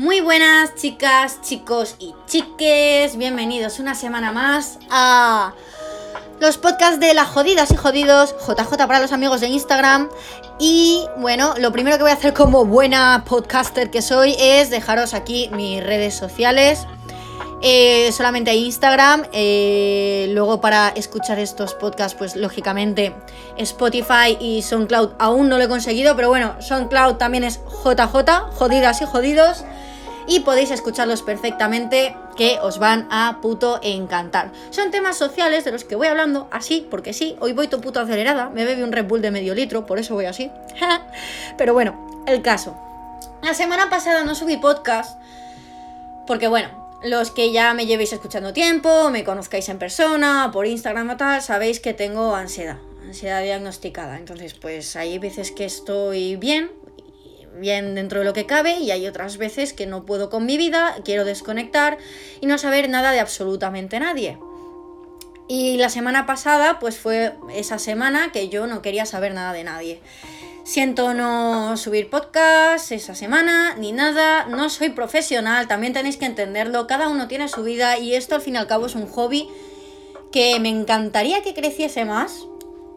Muy 0.00 0.22
buenas 0.22 0.76
chicas, 0.76 1.42
chicos 1.42 1.96
y 1.98 2.14
chiques, 2.26 3.18
bienvenidos 3.18 3.80
una 3.80 3.94
semana 3.94 4.32
más 4.32 4.78
a 4.88 5.52
los 6.40 6.56
podcasts 6.56 6.98
de 6.98 7.12
las 7.12 7.28
jodidas 7.28 7.70
y 7.70 7.76
jodidos, 7.76 8.34
JJ 8.48 8.78
para 8.86 8.98
los 8.98 9.12
amigos 9.12 9.42
de 9.42 9.48
Instagram. 9.48 10.08
Y 10.58 11.04
bueno, 11.18 11.52
lo 11.58 11.70
primero 11.70 11.98
que 11.98 12.04
voy 12.04 12.12
a 12.12 12.14
hacer 12.14 12.32
como 12.32 12.64
buena 12.64 13.24
podcaster 13.28 13.90
que 13.90 14.00
soy 14.00 14.36
es 14.38 14.70
dejaros 14.70 15.12
aquí 15.12 15.50
mis 15.52 15.84
redes 15.84 16.14
sociales. 16.14 16.86
Eh, 17.60 18.10
solamente 18.12 18.54
Instagram. 18.54 19.26
Eh, 19.32 20.30
luego 20.30 20.62
para 20.62 20.88
escuchar 20.88 21.38
estos 21.38 21.74
podcasts, 21.74 22.16
pues 22.16 22.36
lógicamente 22.36 23.14
Spotify 23.58 24.38
y 24.40 24.62
SoundCloud 24.62 25.10
aún 25.18 25.50
no 25.50 25.58
lo 25.58 25.64
he 25.64 25.68
conseguido. 25.68 26.16
Pero 26.16 26.30
bueno, 26.30 26.54
SoundCloud 26.62 27.16
también 27.16 27.44
es 27.44 27.60
JJ, 27.84 28.48
jodidas 28.54 29.02
y 29.02 29.04
jodidos 29.04 29.62
y 30.30 30.40
podéis 30.40 30.70
escucharlos 30.70 31.22
perfectamente 31.22 32.16
que 32.36 32.58
os 32.62 32.78
van 32.78 33.08
a 33.10 33.40
puto 33.42 33.80
encantar. 33.82 34.52
Son 34.70 34.90
temas 34.90 35.18
sociales 35.18 35.64
de 35.64 35.72
los 35.72 35.84
que 35.84 35.96
voy 35.96 36.06
hablando 36.06 36.48
así, 36.52 36.86
porque 36.88 37.12
sí, 37.12 37.36
hoy 37.40 37.52
voy 37.52 37.66
to 37.66 37.80
puto 37.80 38.00
acelerada, 38.00 38.48
me 38.48 38.64
bebí 38.64 38.82
un 38.82 38.92
Red 38.92 39.06
Bull 39.06 39.20
de 39.20 39.32
medio 39.32 39.54
litro, 39.54 39.84
por 39.84 39.98
eso 39.98 40.14
voy 40.14 40.26
así. 40.26 40.50
Pero 41.58 41.74
bueno, 41.74 42.22
el 42.26 42.42
caso. 42.42 42.76
La 43.42 43.54
semana 43.54 43.90
pasada 43.90 44.22
no 44.22 44.34
subí 44.34 44.56
podcast 44.56 45.18
porque 46.28 46.46
bueno, 46.46 46.68
los 47.02 47.32
que 47.32 47.50
ya 47.50 47.74
me 47.74 47.86
llevéis 47.86 48.12
escuchando 48.12 48.52
tiempo, 48.52 49.10
me 49.10 49.24
conozcáis 49.24 49.68
en 49.68 49.80
persona, 49.80 50.50
por 50.52 50.64
Instagram 50.64 51.10
o 51.10 51.16
tal, 51.16 51.42
sabéis 51.42 51.80
que 51.80 51.92
tengo 51.92 52.36
ansiedad, 52.36 52.76
ansiedad 53.04 53.42
diagnosticada. 53.42 54.16
Entonces, 54.16 54.54
pues 54.54 54.94
hay 54.94 55.18
veces 55.18 55.50
que 55.50 55.64
estoy 55.64 56.36
bien, 56.36 56.70
bien 57.60 57.94
dentro 57.94 58.20
de 58.20 58.24
lo 58.24 58.32
que 58.32 58.46
cabe 58.46 58.78
y 58.78 58.90
hay 58.90 59.06
otras 59.06 59.36
veces 59.36 59.72
que 59.72 59.86
no 59.86 60.04
puedo 60.04 60.30
con 60.30 60.46
mi 60.46 60.56
vida, 60.56 60.96
quiero 61.04 61.24
desconectar 61.24 61.98
y 62.40 62.46
no 62.46 62.58
saber 62.58 62.88
nada 62.88 63.12
de 63.12 63.20
absolutamente 63.20 64.00
nadie. 64.00 64.38
Y 65.46 65.76
la 65.76 65.90
semana 65.90 66.26
pasada 66.26 66.78
pues 66.78 66.98
fue 66.98 67.34
esa 67.54 67.78
semana 67.78 68.30
que 68.32 68.48
yo 68.48 68.66
no 68.66 68.82
quería 68.82 69.04
saber 69.06 69.34
nada 69.34 69.52
de 69.52 69.64
nadie. 69.64 70.00
Siento 70.64 71.14
no 71.14 71.76
subir 71.76 72.10
podcast 72.10 72.92
esa 72.92 73.14
semana 73.14 73.74
ni 73.76 73.92
nada, 73.92 74.46
no 74.46 74.70
soy 74.70 74.90
profesional, 74.90 75.66
también 75.66 75.92
tenéis 75.92 76.16
que 76.16 76.26
entenderlo, 76.26 76.86
cada 76.86 77.08
uno 77.08 77.28
tiene 77.28 77.48
su 77.48 77.64
vida 77.64 77.98
y 77.98 78.14
esto 78.14 78.36
al 78.36 78.40
fin 78.40 78.54
y 78.54 78.58
al 78.58 78.66
cabo 78.66 78.86
es 78.86 78.94
un 78.94 79.08
hobby 79.08 79.48
que 80.30 80.60
me 80.60 80.68
encantaría 80.68 81.42
que 81.42 81.54
creciese 81.54 82.04
más, 82.04 82.46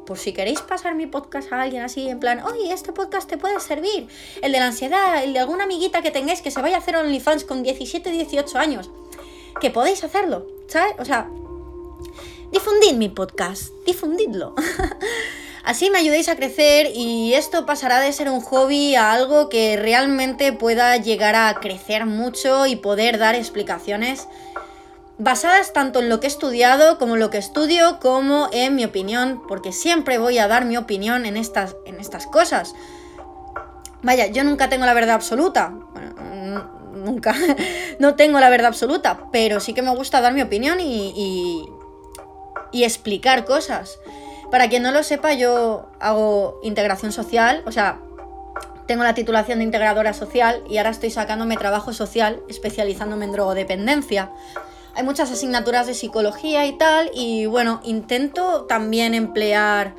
por 0.05 0.17
si 0.17 0.33
queréis 0.33 0.61
pasar 0.61 0.95
mi 0.95 1.07
podcast 1.07 1.51
a 1.51 1.61
alguien 1.61 1.83
así, 1.83 2.09
en 2.09 2.19
plan, 2.19 2.41
oye, 2.43 2.73
este 2.73 2.91
podcast 2.91 3.29
te 3.29 3.37
puede 3.37 3.59
servir. 3.59 4.07
El 4.41 4.51
de 4.51 4.59
la 4.59 4.67
ansiedad, 4.67 5.23
el 5.23 5.33
de 5.33 5.39
alguna 5.39 5.63
amiguita 5.63 6.01
que 6.01 6.11
tengáis 6.11 6.41
que 6.41 6.51
se 6.51 6.61
vaya 6.61 6.77
a 6.77 6.79
hacer 6.79 6.95
OnlyFans 6.95 7.43
con 7.43 7.63
17, 7.63 8.09
18 8.09 8.57
años. 8.57 8.89
Que 9.61 9.69
podéis 9.69 10.03
hacerlo, 10.03 10.47
¿sabes? 10.67 10.93
O 10.99 11.05
sea, 11.05 11.29
difundid 12.51 12.93
mi 12.93 13.09
podcast, 13.09 13.71
difundidlo. 13.85 14.55
Así 15.63 15.89
me 15.89 15.99
ayudéis 15.99 16.27
a 16.27 16.35
crecer 16.35 16.91
y 16.93 17.35
esto 17.35 17.65
pasará 17.65 18.01
de 18.01 18.11
ser 18.11 18.29
un 18.29 18.41
hobby 18.41 18.95
a 18.95 19.13
algo 19.13 19.47
que 19.47 19.77
realmente 19.77 20.51
pueda 20.51 20.97
llegar 20.97 21.35
a 21.35 21.53
crecer 21.61 22.05
mucho 22.05 22.65
y 22.65 22.75
poder 22.75 23.17
dar 23.17 23.35
explicaciones 23.35 24.27
basadas 25.23 25.71
tanto 25.71 25.99
en 25.99 26.09
lo 26.09 26.19
que 26.19 26.27
he 26.27 26.29
estudiado 26.29 26.97
como 26.97 27.13
en 27.13 27.21
lo 27.21 27.29
que 27.29 27.37
estudio 27.37 27.99
como 27.99 28.49
en 28.51 28.75
mi 28.75 28.83
opinión, 28.83 29.41
porque 29.47 29.71
siempre 29.71 30.17
voy 30.17 30.37
a 30.37 30.47
dar 30.47 30.65
mi 30.65 30.75
opinión 30.75 31.25
en 31.25 31.37
estas, 31.37 31.75
en 31.85 31.99
estas 31.99 32.27
cosas. 32.27 32.75
Vaya, 34.01 34.27
yo 34.27 34.43
nunca 34.43 34.67
tengo 34.67 34.85
la 34.85 34.93
verdad 34.93 35.15
absoluta. 35.15 35.73
Bueno, 35.93 36.69
nunca. 36.93 37.33
no 37.99 38.15
tengo 38.15 38.39
la 38.41 38.49
verdad 38.49 38.67
absoluta, 38.67 39.29
pero 39.31 39.61
sí 39.61 39.73
que 39.73 39.81
me 39.81 39.95
gusta 39.95 40.19
dar 40.19 40.33
mi 40.33 40.41
opinión 40.41 40.81
y, 40.81 41.13
y, 41.15 41.65
y 42.71 42.83
explicar 42.83 43.45
cosas. 43.45 43.99
Para 44.51 44.67
quien 44.67 44.83
no 44.83 44.91
lo 44.91 45.03
sepa, 45.03 45.33
yo 45.33 45.89
hago 46.01 46.59
integración 46.63 47.13
social, 47.13 47.63
o 47.65 47.71
sea, 47.71 47.99
tengo 48.87 49.03
la 49.03 49.13
titulación 49.13 49.59
de 49.59 49.63
integradora 49.63 50.13
social 50.13 50.61
y 50.69 50.77
ahora 50.77 50.89
estoy 50.89 51.09
sacándome 51.09 51.55
trabajo 51.55 51.93
social 51.93 52.41
especializándome 52.49 53.23
en 53.23 53.31
drogodependencia 53.31 54.29
hay 54.95 55.03
muchas 55.03 55.31
asignaturas 55.31 55.87
de 55.87 55.93
psicología 55.93 56.65
y 56.65 56.77
tal, 56.77 57.09
y 57.13 57.45
bueno, 57.45 57.81
intento 57.83 58.65
también 58.65 59.13
emplear, 59.13 59.95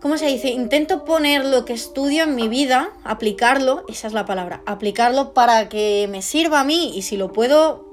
¿cómo 0.00 0.18
se 0.18 0.26
dice? 0.26 0.48
Intento 0.48 1.04
poner 1.04 1.44
lo 1.44 1.64
que 1.64 1.72
estudio 1.72 2.24
en 2.24 2.34
mi 2.34 2.48
vida, 2.48 2.90
aplicarlo, 3.04 3.84
esa 3.88 4.08
es 4.08 4.12
la 4.12 4.26
palabra, 4.26 4.62
aplicarlo 4.66 5.32
para 5.32 5.68
que 5.68 6.08
me 6.10 6.22
sirva 6.22 6.60
a 6.60 6.64
mí 6.64 6.92
y 6.96 7.02
si 7.02 7.16
lo 7.16 7.32
puedo 7.32 7.86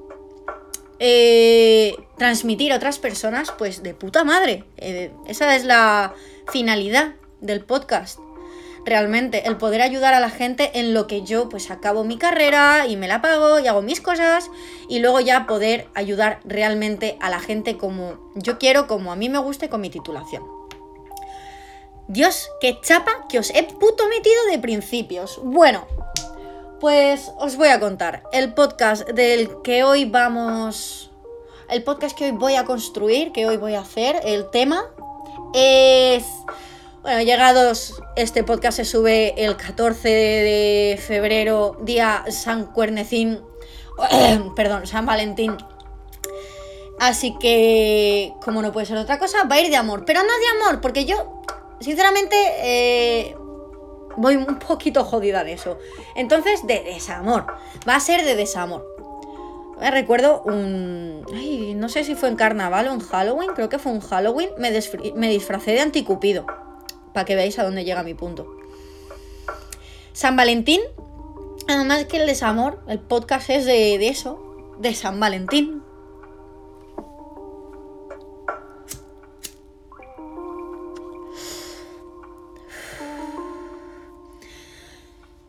eh, 1.00 1.96
transmitir 2.18 2.74
a 2.74 2.78
otras 2.78 3.00
personas, 3.00 3.52
pues 3.52 3.84
de 3.84 3.94
puta 3.94 4.24
madre. 4.24 4.64
Eh, 4.78 5.12
esa 5.28 5.56
es 5.56 5.66
la 5.66 6.14
finalidad 6.48 7.16
del 7.42 7.64
podcast 7.64 8.20
realmente 8.86 9.48
el 9.48 9.58
poder 9.58 9.82
ayudar 9.82 10.14
a 10.14 10.20
la 10.20 10.30
gente 10.30 10.80
en 10.80 10.94
lo 10.94 11.08
que 11.08 11.24
yo 11.24 11.50
pues 11.50 11.72
acabo 11.72 12.04
mi 12.04 12.18
carrera 12.18 12.88
y 12.88 12.96
me 12.96 13.08
la 13.08 13.22
pago 13.22 13.60
y 13.60 13.68
hago 13.68 13.82
mis 13.82 14.00
cosas 14.00 14.50
y 14.88 15.00
luego 15.00 15.20
ya 15.20 15.48
poder 15.48 15.88
ayudar 15.96 16.40
realmente 16.46 17.18
a 17.20 17.30
la 17.30 17.40
gente 17.40 17.78
como 17.78 18.18
yo 18.36 18.58
quiero, 18.60 18.88
como 18.88 19.12
a 19.12 19.16
mí 19.16 19.28
me 19.30 19.40
guste 19.40 19.70
con 19.70 19.82
mi 19.82 19.90
titulación. 19.90 20.44
Dios, 22.08 22.50
qué 22.62 22.80
chapa 22.82 23.26
que 23.28 23.40
os 23.40 23.50
he 23.50 23.64
puto 23.64 24.08
metido 24.08 24.46
de 24.52 24.60
principios. 24.60 25.40
Bueno, 25.44 25.88
pues 26.80 27.32
os 27.40 27.56
voy 27.56 27.70
a 27.70 27.80
contar 27.80 28.24
el 28.32 28.54
podcast 28.54 29.10
del 29.10 29.50
que 29.64 29.84
hoy 29.84 30.06
vamos... 30.06 31.12
El 31.68 31.84
podcast 31.84 32.16
que 32.16 32.26
hoy 32.26 32.32
voy 32.32 32.56
a 32.56 32.64
construir, 32.64 33.32
que 33.32 33.48
hoy 33.48 33.58
voy 33.58 33.74
a 33.74 33.80
hacer, 33.80 34.22
el 34.24 34.52
tema 34.52 34.84
es 35.56 36.24
bueno, 37.06 37.22
llegados, 37.22 38.02
este 38.16 38.44
podcast 38.44 38.78
se 38.78 38.84
sube 38.84 39.36
el 39.46 39.58
14 39.58 40.10
de 40.10 41.00
febrero, 41.00 41.78
día 41.84 42.26
San 42.30 42.66
Cuernecín, 42.66 43.42
perdón, 44.56 44.88
San 44.88 45.06
Valentín. 45.06 45.56
Así 47.00 47.38
que, 47.40 48.34
como 48.44 48.64
no 48.64 48.72
puede 48.72 48.88
ser 48.88 48.98
otra 48.98 49.20
cosa, 49.20 49.44
va 49.44 49.58
a 49.58 49.62
ir 49.62 49.70
de 49.70 49.76
amor. 49.76 50.04
Pero 50.04 50.22
no 50.22 50.30
de 50.30 50.66
amor, 50.66 50.82
porque 50.82 51.06
yo, 51.06 51.44
sinceramente, 51.80 52.36
eh, 52.64 53.38
voy 54.18 54.38
un 54.38 54.58
poquito 54.58 55.04
jodida 55.04 55.44
de 55.44 55.54
eso. 55.54 55.78
Entonces, 56.16 56.66
de 56.66 56.82
desamor. 56.82 57.46
Va 57.88 57.98
a 57.98 58.00
ser 58.00 58.26
de 58.26 58.36
desamor. 58.36 58.84
Me 59.80 59.92
recuerdo 59.92 60.42
un... 60.42 61.24
No 61.80 61.88
sé 61.88 62.04
si 62.04 62.16
fue 62.16 62.30
en 62.30 62.36
carnaval 62.36 62.88
o 62.88 62.94
en 62.94 63.00
Halloween, 63.00 63.52
creo 63.54 63.70
que 63.70 63.78
fue 63.78 63.92
un 63.92 64.02
Halloween, 64.02 64.50
me, 64.58 64.72
me 65.14 65.30
disfracé 65.30 65.74
de 65.74 65.82
anticupido 65.82 66.65
para 67.16 67.24
que 67.24 67.36
veáis 67.36 67.58
a 67.60 67.64
dónde 67.64 67.86
llega 67.86 68.04
mi 68.04 68.14
punto. 68.14 68.46
San 70.12 70.36
Valentín, 70.36 70.82
además 71.66 72.04
que 72.08 72.18
el 72.18 72.28
desamor, 72.28 72.84
el 72.90 73.00
podcast 73.00 73.50
es 73.50 73.64
de, 73.64 73.98
de 73.98 74.10
eso, 74.10 74.76
de 74.80 74.94
San 74.94 75.18
Valentín. 75.18 75.82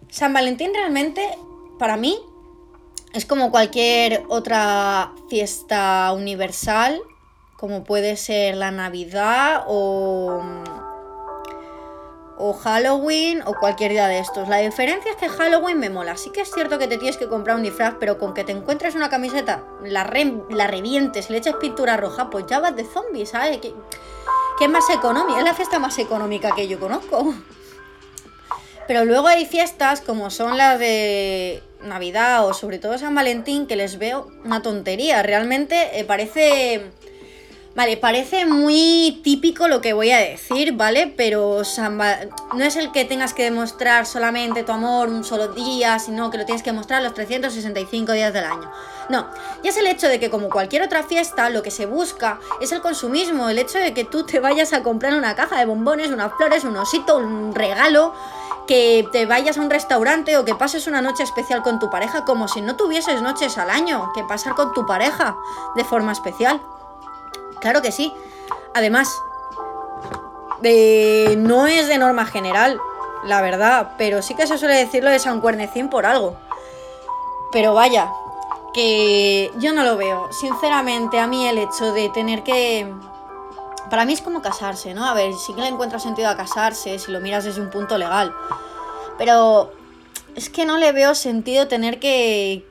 San 0.08 0.32
Valentín 0.32 0.70
realmente, 0.72 1.36
para 1.80 1.96
mí, 1.96 2.16
es 3.12 3.26
como 3.26 3.50
cualquier 3.50 4.22
otra 4.28 5.12
fiesta 5.28 6.12
universal, 6.14 7.00
como 7.56 7.82
puede 7.82 8.16
ser 8.16 8.56
la 8.56 8.70
Navidad 8.70 9.64
o 9.66 10.44
o 12.38 12.52
Halloween 12.52 13.42
o 13.46 13.54
cualquier 13.54 13.92
día 13.92 14.08
de 14.08 14.18
estos. 14.18 14.48
La 14.48 14.58
diferencia 14.58 15.10
es 15.10 15.16
que 15.16 15.28
Halloween 15.28 15.78
me 15.78 15.90
mola. 15.90 16.16
Sí 16.16 16.30
que 16.30 16.42
es 16.42 16.50
cierto 16.50 16.78
que 16.78 16.86
te 16.86 16.98
tienes 16.98 17.16
que 17.16 17.28
comprar 17.28 17.56
un 17.56 17.62
disfraz, 17.62 17.94
pero 17.98 18.18
con 18.18 18.34
que 18.34 18.44
te 18.44 18.52
encuentres 18.52 18.94
una 18.94 19.08
camiseta, 19.08 19.64
la, 19.82 20.10
la 20.50 20.66
revientes 20.66 21.30
le 21.30 21.38
eches 21.38 21.54
pintura 21.56 21.96
roja, 21.96 22.30
pues 22.30 22.46
ya 22.46 22.60
vas 22.60 22.76
de 22.76 22.84
zombie, 22.84 23.26
¿sabes? 23.26 23.58
Que, 23.58 23.74
es 24.60 24.70
más 24.70 24.88
económica, 24.90 25.38
es 25.38 25.44
la 25.44 25.54
fiesta 25.54 25.78
más 25.78 25.98
económica 25.98 26.54
que 26.54 26.68
yo 26.68 26.78
conozco. 26.80 27.34
Pero 28.86 29.04
luego 29.04 29.26
hay 29.26 29.44
fiestas 29.46 30.00
como 30.00 30.30
son 30.30 30.56
las 30.56 30.78
de 30.78 31.62
Navidad 31.82 32.46
o 32.46 32.54
sobre 32.54 32.78
todo 32.78 32.96
San 32.98 33.14
Valentín 33.14 33.66
que 33.66 33.76
les 33.76 33.98
veo 33.98 34.30
una 34.44 34.62
tontería. 34.62 35.22
Realmente 35.22 35.98
eh, 35.98 36.04
parece 36.04 36.90
Vale, 37.76 37.98
parece 37.98 38.46
muy 38.46 39.20
típico 39.22 39.68
lo 39.68 39.82
que 39.82 39.92
voy 39.92 40.10
a 40.10 40.16
decir, 40.16 40.72
¿vale? 40.72 41.12
Pero 41.14 41.60
no 42.54 42.64
es 42.64 42.74
el 42.76 42.90
que 42.90 43.04
tengas 43.04 43.34
que 43.34 43.42
demostrar 43.42 44.06
solamente 44.06 44.62
tu 44.62 44.72
amor 44.72 45.10
un 45.10 45.24
solo 45.24 45.48
día, 45.48 45.98
sino 45.98 46.30
que 46.30 46.38
lo 46.38 46.46
tienes 46.46 46.62
que 46.62 46.70
demostrar 46.70 47.02
los 47.02 47.12
365 47.12 48.12
días 48.12 48.32
del 48.32 48.44
año. 48.44 48.72
No, 49.10 49.26
ya 49.62 49.68
es 49.68 49.76
el 49.76 49.86
hecho 49.88 50.08
de 50.08 50.18
que 50.18 50.30
como 50.30 50.48
cualquier 50.48 50.84
otra 50.84 51.02
fiesta, 51.02 51.50
lo 51.50 51.62
que 51.62 51.70
se 51.70 51.84
busca 51.84 52.40
es 52.62 52.72
el 52.72 52.80
consumismo, 52.80 53.50
el 53.50 53.58
hecho 53.58 53.76
de 53.76 53.92
que 53.92 54.04
tú 54.04 54.24
te 54.24 54.40
vayas 54.40 54.72
a 54.72 54.82
comprar 54.82 55.14
una 55.14 55.34
caja 55.34 55.58
de 55.58 55.66
bombones, 55.66 56.10
unas 56.10 56.32
flores, 56.32 56.64
un 56.64 56.78
osito, 56.78 57.18
un 57.18 57.54
regalo 57.54 58.14
que 58.66 59.06
te 59.12 59.26
vayas 59.26 59.58
a 59.58 59.60
un 59.60 59.68
restaurante 59.68 60.38
o 60.38 60.46
que 60.46 60.54
pases 60.54 60.86
una 60.86 61.02
noche 61.02 61.24
especial 61.24 61.62
con 61.62 61.78
tu 61.78 61.90
pareja 61.90 62.24
como 62.24 62.48
si 62.48 62.62
no 62.62 62.74
tuvieses 62.76 63.20
noches 63.20 63.58
al 63.58 63.68
año 63.68 64.12
que 64.14 64.24
pasar 64.24 64.54
con 64.54 64.72
tu 64.72 64.86
pareja 64.86 65.36
de 65.76 65.84
forma 65.84 66.12
especial. 66.12 66.58
Claro 67.60 67.82
que 67.82 67.92
sí. 67.92 68.12
Además, 68.74 69.08
no 70.62 71.66
es 71.66 71.88
de 71.88 71.98
norma 71.98 72.26
general, 72.26 72.80
la 73.24 73.40
verdad, 73.40 73.94
pero 73.98 74.22
sí 74.22 74.34
que 74.34 74.46
se 74.46 74.58
suele 74.58 74.74
decirlo 74.74 75.10
de 75.10 75.18
San 75.18 75.40
Cuernecín 75.40 75.88
por 75.88 76.06
algo. 76.06 76.36
Pero 77.52 77.74
vaya, 77.74 78.10
que 78.74 79.50
yo 79.58 79.72
no 79.72 79.82
lo 79.82 79.96
veo. 79.96 80.30
Sinceramente, 80.32 81.18
a 81.18 81.26
mí 81.26 81.46
el 81.46 81.58
hecho 81.58 81.92
de 81.92 82.08
tener 82.10 82.42
que... 82.42 82.92
Para 83.88 84.04
mí 84.04 84.12
es 84.12 84.20
como 84.20 84.42
casarse, 84.42 84.94
¿no? 84.94 85.06
A 85.06 85.14
ver, 85.14 85.32
sí 85.34 85.54
que 85.54 85.60
le 85.60 85.68
encuentro 85.68 85.98
sentido 85.98 86.28
a 86.28 86.36
casarse 86.36 86.98
si 86.98 87.12
lo 87.12 87.20
miras 87.20 87.44
desde 87.44 87.60
un 87.60 87.70
punto 87.70 87.96
legal. 87.96 88.34
Pero 89.16 89.72
es 90.34 90.50
que 90.50 90.66
no 90.66 90.76
le 90.76 90.92
veo 90.92 91.14
sentido 91.14 91.68
tener 91.68 92.00
que, 92.00 92.66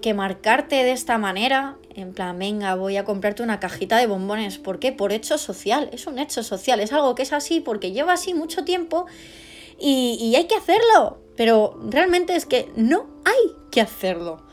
que 0.00 0.14
marcarte 0.14 0.76
de 0.76 0.92
esta 0.92 1.18
manera. 1.18 1.76
En 1.94 2.12
plan, 2.12 2.38
venga, 2.38 2.74
voy 2.74 2.96
a 2.96 3.04
comprarte 3.04 3.42
una 3.42 3.60
cajita 3.60 3.98
de 3.98 4.08
bombones. 4.08 4.58
¿Por 4.58 4.80
qué? 4.80 4.90
Por 4.92 5.12
hecho 5.12 5.38
social. 5.38 5.88
Es 5.92 6.06
un 6.06 6.18
hecho 6.18 6.42
social. 6.42 6.80
Es 6.80 6.92
algo 6.92 7.14
que 7.14 7.22
es 7.22 7.32
así 7.32 7.60
porque 7.60 7.92
lleva 7.92 8.14
así 8.14 8.34
mucho 8.34 8.64
tiempo 8.64 9.06
y, 9.78 10.18
y 10.20 10.34
hay 10.34 10.46
que 10.46 10.56
hacerlo. 10.56 11.18
Pero 11.36 11.78
realmente 11.88 12.34
es 12.34 12.46
que 12.46 12.72
no 12.74 13.06
hay 13.24 13.56
que 13.70 13.80
hacerlo. 13.80 14.44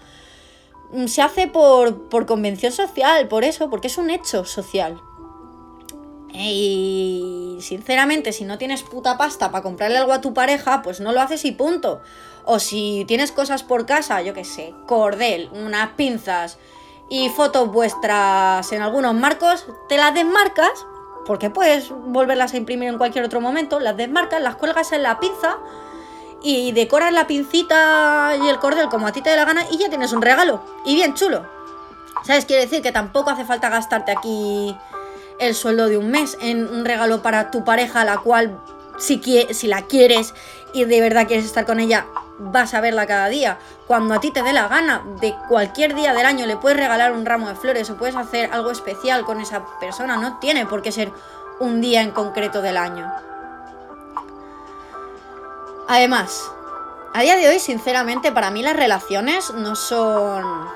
Mm, 0.92 1.08
se 1.08 1.22
hace 1.24 1.48
por, 1.48 2.10
por 2.10 2.28
convención 2.28 2.72
social, 2.72 3.28
por 3.28 3.44
eso, 3.44 3.70
porque 3.70 3.88
es 3.88 3.98
un 3.98 4.12
hecho 4.12 4.46
social. 4.46 5.02
Y 6.34 7.58
sinceramente, 7.60 8.32
si 8.32 8.46
no 8.46 8.58
tienes 8.58 8.84
puta 8.84 9.18
pasta 9.18 9.52
para 9.52 9.64
comprarle 9.64 9.98
algo 9.98 10.14
a 10.14 10.22
tu 10.22 10.34
pareja, 10.34 10.82
pues 10.82 11.00
no 11.00 11.12
lo 11.12 11.22
haces 11.22 11.44
y 11.46 11.52
punto. 11.52 12.02
O 12.46 12.60
si 12.60 13.04
tienes 13.08 13.32
cosas 13.32 13.64
por 13.64 13.86
casa, 13.86 14.22
yo 14.22 14.34
qué 14.34 14.46
sé, 14.46 14.74
cordel, 14.88 15.50
unas 15.54 15.90
pinzas 15.92 16.58
y 17.12 17.28
fotos 17.28 17.70
vuestras 17.70 18.72
en 18.72 18.82
algunos 18.82 19.14
marcos, 19.14 19.66
te 19.90 19.98
las 19.98 20.14
desmarcas, 20.14 20.72
porque 21.26 21.50
puedes 21.50 21.90
volverlas 21.90 22.54
a 22.54 22.58
imprimir 22.58 22.88
en 22.88 22.98
cualquier 22.98 23.26
otro 23.26 23.42
momento, 23.42 23.82
las 23.82 23.98
desmarcas, 23.98 24.42
las 24.42 24.56
cuelgas 24.56 24.94
en 24.94 25.04
la 25.04 25.20
pinza 25.20 25.58
y 26.42 26.72
decoras 26.72 27.12
la 27.12 27.28
pincita 27.28 28.32
y 28.42 28.48
el 28.48 28.60
cordel 28.60 28.88
como 28.88 29.08
a 29.08 29.12
ti 29.12 29.22
te 29.22 29.30
dé 29.30 29.36
la 29.36 29.44
gana 29.44 29.66
y 29.70 29.78
ya 29.78 29.90
tienes 29.90 30.14
un 30.14 30.22
regalo. 30.22 30.62
Y 30.86 30.96
bien 30.96 31.14
chulo. 31.14 31.46
¿Sabes? 32.24 32.46
Quiere 32.46 32.62
decir 32.64 32.82
que 32.82 32.94
tampoco 32.94 33.30
hace 33.30 33.44
falta 33.44 33.70
gastarte 33.70 34.14
aquí 34.14 34.74
el 35.38 35.54
sueldo 35.54 35.90
de 35.90 35.98
un 35.98 36.12
mes 36.12 36.38
en 36.40 36.66
un 36.66 36.86
regalo 36.86 37.22
para 37.22 37.52
tu 37.52 37.66
pareja, 37.66 38.06
la 38.06 38.20
cual 38.20 38.58
si, 38.98 39.22
si 39.52 39.68
la 39.68 39.82
quieres 39.82 40.34
y 40.74 40.86
de 40.86 41.02
verdad 41.02 41.28
quieres 41.28 41.46
estar 41.46 41.66
con 41.66 41.82
ella, 41.82 42.06
vas 42.40 42.74
a 42.74 42.82
verla 42.82 43.08
cada 43.08 43.28
día. 43.28 43.58
Cuando 43.88 44.14
a 44.14 44.20
ti 44.20 44.32
te 44.32 44.44
dé 44.44 44.54
la 44.54 44.68
gana, 44.68 45.04
de 45.20 45.36
cualquier 45.48 45.96
día 45.96 46.14
del 46.14 46.26
año 46.26 46.46
le 46.46 46.58
puedes 46.58 46.78
regalar 46.78 47.12
un 47.12 47.26
ramo 47.26 47.48
de 47.48 47.56
flores 47.56 47.90
o 47.90 47.98
puedes 47.98 48.16
hacer 48.16 48.52
algo 48.52 48.72
especial 48.72 49.26
con 49.26 49.42
esa 49.42 49.66
persona. 49.80 50.18
No 50.18 50.40
tiene 50.40 50.66
por 50.66 50.82
qué 50.82 50.92
ser 50.92 51.12
un 51.60 51.82
día 51.82 52.02
en 52.02 52.12
concreto 52.12 52.62
del 52.62 52.78
año. 52.78 53.12
Además, 55.88 56.52
a 57.14 57.22
día 57.22 57.36
de 57.36 57.50
hoy, 57.50 57.60
sinceramente, 57.60 58.32
para 58.32 58.52
mí 58.52 58.64
las 58.64 58.76
relaciones 58.76 59.54
no 59.54 59.76
son... 59.76 60.70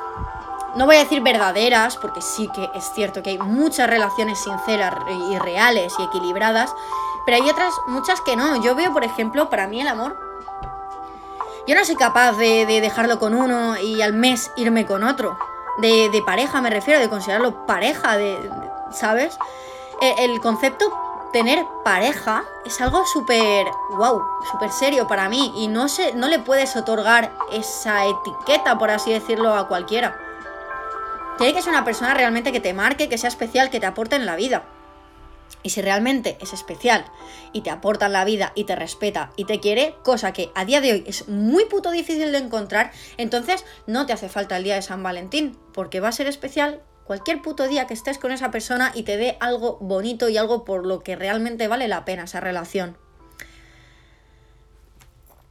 No 0.75 0.85
voy 0.85 0.97
a 0.97 0.99
decir 0.99 1.21
verdaderas, 1.21 1.95
porque 1.95 2.21
sí 2.21 2.49
que 2.53 2.69
es 2.75 2.91
cierto 2.93 3.23
que 3.23 3.29
hay 3.29 3.37
muchas 3.37 3.89
relaciones 3.89 4.39
sinceras 4.39 4.93
y 5.31 5.39
reales 5.39 5.93
y 5.97 6.03
equilibradas, 6.03 6.75
pero 7.25 7.41
hay 7.41 7.49
otras 7.49 7.73
muchas 7.87 8.19
que 8.19 8.35
no. 8.35 8.61
Yo 8.61 8.75
veo, 8.75 8.91
por 8.91 9.05
ejemplo, 9.05 9.49
para 9.49 9.67
mí 9.67 9.79
el 9.79 9.87
amor. 9.87 10.24
Yo 11.67 11.73
no 11.73 11.83
soy 11.83 11.95
capaz 11.95 12.33
de, 12.33 12.65
dejarlo 12.65 13.19
con 13.19 13.33
uno 13.33 13.77
y 13.77 14.01
al 14.01 14.13
mes 14.13 14.51
irme 14.55 14.85
con 14.85 15.03
otro. 15.03 15.37
De, 15.79 16.23
pareja, 16.25 16.61
me 16.61 16.69
refiero, 16.69 16.99
de 16.99 17.09
considerarlo 17.09 17.65
pareja, 17.65 18.17
de, 18.17 18.37
¿sabes? 18.91 19.37
E, 19.99 20.25
el 20.25 20.39
concepto 20.41 20.93
tener 21.33 21.65
pareja 21.83 22.45
es 22.65 22.79
algo 22.79 23.05
súper, 23.05 23.65
wow, 23.97 24.21
súper 24.49 24.71
serio 24.71 25.07
para 25.07 25.27
mí 25.27 25.51
y 25.57 25.67
no, 25.67 25.89
se, 25.89 26.13
no 26.13 26.27
le 26.27 26.39
puedes 26.39 26.75
otorgar 26.77 27.31
esa 27.51 28.05
etiqueta, 28.05 28.77
por 28.77 28.91
así 28.91 29.11
decirlo, 29.11 29.53
a 29.53 29.67
cualquiera. 29.67 30.17
Tiene 31.37 31.53
que 31.53 31.61
ser 31.61 31.71
una 31.71 31.83
persona 31.83 32.13
realmente 32.13 32.51
que 32.51 32.61
te 32.61 32.73
marque, 32.73 33.09
que 33.09 33.17
sea 33.17 33.27
especial, 33.27 33.69
que 33.69 33.79
te 33.79 33.85
aporte 33.85 34.15
en 34.15 34.25
la 34.25 34.35
vida. 34.35 34.63
Y 35.63 35.71
si 35.71 35.81
realmente 35.81 36.37
es 36.41 36.53
especial 36.53 37.05
y 37.51 37.61
te 37.61 37.71
aporta 37.71 38.05
en 38.05 38.13
la 38.13 38.23
vida 38.23 38.51
y 38.53 38.65
te 38.65 38.75
respeta 38.75 39.31
y 39.35 39.45
te 39.45 39.59
quiere, 39.59 39.95
cosa 40.03 40.31
que 40.31 40.51
a 40.53 40.63
día 40.63 40.79
de 40.79 40.93
hoy 40.93 41.03
es 41.07 41.27
muy 41.27 41.65
puto 41.65 41.89
difícil 41.89 42.31
de 42.31 42.37
encontrar, 42.37 42.91
entonces 43.17 43.65
no 43.87 44.05
te 44.05 44.13
hace 44.13 44.29
falta 44.29 44.57
el 44.57 44.63
día 44.63 44.75
de 44.75 44.83
San 44.83 45.01
Valentín, 45.01 45.57
porque 45.73 45.99
va 45.99 46.09
a 46.09 46.11
ser 46.11 46.27
especial 46.27 46.83
cualquier 47.05 47.41
puto 47.41 47.67
día 47.67 47.87
que 47.87 47.93
estés 47.93 48.17
con 48.17 48.31
esa 48.31 48.51
persona 48.51 48.91
y 48.93 49.03
te 49.03 49.17
dé 49.17 49.37
algo 49.39 49.77
bonito 49.79 50.27
y 50.29 50.37
algo 50.37 50.65
por 50.65 50.85
lo 50.85 51.01
que 51.01 51.15
realmente 51.15 51.67
vale 51.67 51.87
la 51.87 52.05
pena 52.05 52.25
esa 52.25 52.41
relación. 52.41 52.97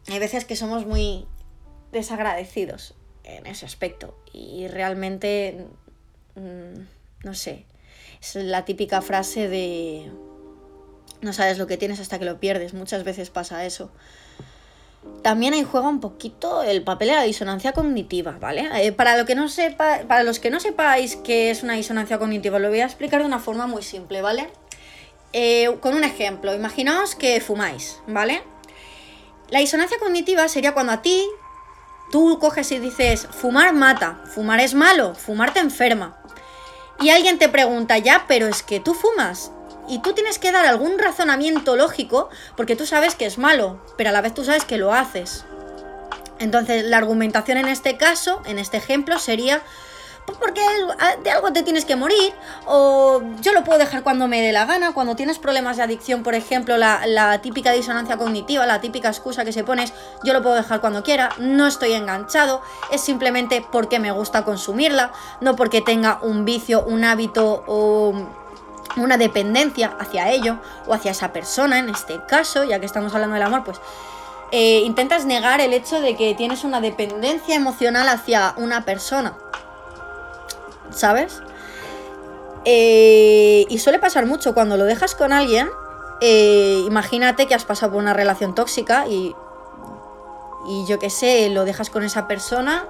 Hay 0.08 0.18
veces 0.18 0.44
que 0.44 0.56
somos 0.56 0.84
muy 0.84 1.26
desagradecidos 1.92 2.94
en 3.22 3.46
ese 3.46 3.64
aspecto 3.64 4.18
y 4.32 4.68
realmente, 4.68 5.66
mm, 6.34 7.24
no 7.24 7.34
sé, 7.34 7.64
es 8.24 8.34
la 8.36 8.64
típica 8.64 9.02
frase 9.02 9.48
de 9.48 10.10
no 11.20 11.32
sabes 11.32 11.58
lo 11.58 11.66
que 11.66 11.76
tienes 11.76 12.00
hasta 12.00 12.18
que 12.18 12.24
lo 12.24 12.40
pierdes, 12.40 12.74
muchas 12.74 13.04
veces 13.04 13.30
pasa 13.30 13.64
eso 13.64 13.90
también 15.22 15.54
ahí 15.54 15.64
juega 15.64 15.88
un 15.88 16.00
poquito 16.00 16.62
el 16.62 16.82
papel 16.82 17.08
de 17.08 17.14
la 17.14 17.22
disonancia 17.22 17.72
cognitiva, 17.72 18.36
¿vale? 18.40 18.68
Eh, 18.74 18.92
para, 18.92 19.16
lo 19.16 19.24
que 19.24 19.34
no 19.34 19.46
para 19.78 20.22
los 20.22 20.38
que 20.38 20.50
no 20.50 20.60
sepáis 20.60 21.16
qué 21.16 21.50
es 21.50 21.62
una 21.62 21.74
disonancia 21.74 22.18
cognitiva, 22.18 22.58
lo 22.58 22.68
voy 22.68 22.80
a 22.80 22.84
explicar 22.84 23.20
de 23.20 23.26
una 23.26 23.38
forma 23.38 23.66
muy 23.66 23.82
simple, 23.82 24.22
¿vale? 24.22 24.48
Eh, 25.32 25.76
con 25.80 25.94
un 25.94 26.04
ejemplo, 26.04 26.54
imaginaos 26.54 27.14
que 27.14 27.40
fumáis, 27.40 28.00
¿vale? 28.06 28.42
La 29.48 29.60
disonancia 29.60 29.98
cognitiva 29.98 30.48
sería 30.48 30.72
cuando 30.72 30.92
a 30.92 31.02
ti 31.02 31.24
tú 32.10 32.38
coges 32.38 32.70
y 32.72 32.78
dices, 32.78 33.26
fumar 33.30 33.72
mata, 33.74 34.22
fumar 34.26 34.60
es 34.60 34.74
malo, 34.74 35.14
fumar 35.14 35.52
te 35.52 35.60
enferma. 35.60 36.20
Y 37.00 37.10
alguien 37.10 37.38
te 37.38 37.48
pregunta, 37.48 37.98
ya, 37.98 38.24
pero 38.28 38.46
es 38.46 38.62
que 38.62 38.80
tú 38.80 38.94
fumas 38.94 39.50
y 39.88 39.98
tú 40.00 40.12
tienes 40.14 40.38
que 40.38 40.52
dar 40.52 40.64
algún 40.64 40.98
razonamiento 40.98 41.76
lógico 41.76 42.30
porque 42.56 42.76
tú 42.76 42.86
sabes 42.86 43.14
que 43.14 43.26
es 43.26 43.38
malo, 43.38 43.80
pero 43.96 44.10
a 44.10 44.12
la 44.12 44.20
vez 44.20 44.34
tú 44.34 44.44
sabes 44.44 44.64
que 44.64 44.78
lo 44.78 44.92
haces. 44.92 45.44
Entonces, 46.38 46.84
la 46.84 46.98
argumentación 46.98 47.58
en 47.58 47.68
este 47.68 47.96
caso, 47.96 48.42
en 48.44 48.58
este 48.58 48.76
ejemplo, 48.76 49.18
sería 49.18 49.62
porque 50.38 50.60
de 51.22 51.30
algo 51.30 51.52
te 51.52 51.62
tienes 51.62 51.84
que 51.84 51.96
morir, 51.96 52.32
o 52.66 53.22
yo 53.40 53.52
lo 53.52 53.64
puedo 53.64 53.78
dejar 53.78 54.02
cuando 54.02 54.26
me 54.26 54.40
dé 54.40 54.52
la 54.52 54.64
gana, 54.64 54.92
cuando 54.92 55.16
tienes 55.16 55.38
problemas 55.38 55.76
de 55.76 55.82
adicción, 55.82 56.22
por 56.22 56.34
ejemplo, 56.34 56.76
la, 56.76 57.06
la, 57.06 57.40
típica 57.40 57.72
disonancia 57.72 58.16
cognitiva, 58.16 58.66
la 58.66 58.80
típica 58.80 59.08
excusa 59.08 59.44
que 59.44 59.52
se 59.52 59.64
pone 59.64 59.84
es 59.84 59.92
yo 60.22 60.32
lo 60.32 60.42
puedo 60.42 60.56
dejar 60.56 60.80
cuando 60.80 61.02
quiera, 61.02 61.30
no 61.38 61.66
estoy 61.66 61.92
enganchado, 61.92 62.62
es 62.90 63.00
simplemente 63.00 63.64
porque 63.70 63.98
me 63.98 64.12
gusta 64.12 64.44
consumirla, 64.44 65.12
no 65.40 65.56
porque 65.56 65.80
tenga 65.80 66.18
un 66.22 66.44
vicio, 66.44 66.84
un 66.84 67.04
hábito 67.04 67.64
o 67.66 68.14
una 68.96 69.16
dependencia 69.16 69.96
hacia 69.98 70.30
ello 70.30 70.58
o 70.86 70.94
hacia 70.94 71.10
esa 71.10 71.32
persona 71.32 71.78
en 71.78 71.88
este 71.88 72.20
caso, 72.26 72.64
ya 72.64 72.80
que 72.80 72.86
estamos 72.86 73.14
hablando 73.14 73.34
del 73.34 73.42
amor, 73.42 73.64
pues 73.64 73.80
eh, 74.52 74.82
intentas 74.84 75.24
negar 75.26 75.60
el 75.60 75.72
hecho 75.72 76.00
de 76.00 76.16
que 76.16 76.34
tienes 76.34 76.64
una 76.64 76.80
dependencia 76.80 77.56
emocional 77.56 78.08
hacia 78.08 78.54
una 78.56 78.84
persona. 78.84 79.36
¿Sabes? 80.94 81.42
Eh, 82.64 83.66
y 83.68 83.78
suele 83.78 83.98
pasar 83.98 84.26
mucho 84.26 84.54
cuando 84.54 84.76
lo 84.76 84.84
dejas 84.84 85.14
con 85.14 85.32
alguien. 85.32 85.68
Eh, 86.20 86.82
imagínate 86.86 87.46
que 87.46 87.54
has 87.54 87.64
pasado 87.64 87.92
por 87.92 88.02
una 88.02 88.14
relación 88.14 88.54
tóxica 88.54 89.06
y, 89.06 89.34
y 90.66 90.86
yo 90.86 90.98
qué 90.98 91.10
sé, 91.10 91.50
lo 91.50 91.64
dejas 91.64 91.90
con 91.90 92.04
esa 92.04 92.26
persona, 92.26 92.86